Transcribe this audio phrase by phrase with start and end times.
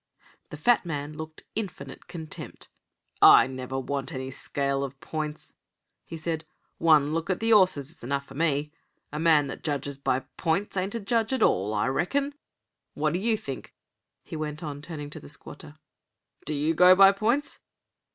[0.49, 2.69] The fat man looked infinite contempt.
[3.21, 5.53] "I never want any scale of points,"
[6.07, 6.43] he said.
[6.79, 8.71] "One look at the 'orses is enough for me.
[9.13, 12.33] A man that judges by points ain't a judge at all, I reckon.
[12.95, 13.75] What do you think?"
[14.23, 15.77] he went on, turning to the squatter.
[16.47, 17.59] "Do you go by points?"